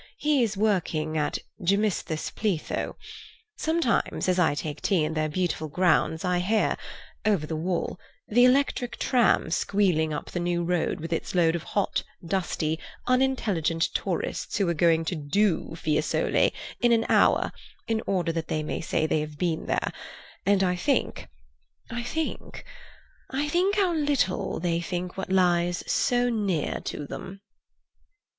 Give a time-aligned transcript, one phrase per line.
[0.17, 2.95] He is working at Gemistus Pletho.
[3.55, 6.75] Sometimes as I take tea in their beautiful grounds I hear,
[7.23, 11.61] over the wall, the electric tram squealing up the new road with its loads of
[11.61, 17.51] hot, dusty, unintelligent tourists who are going to 'do' Fiesole in an hour
[17.87, 19.93] in order that they may say they have been there,
[20.47, 27.41] and I think—think—I think how little they think what lies so near them."